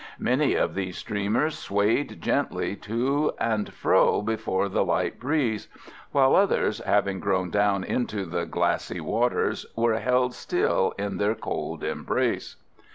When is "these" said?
0.73-0.97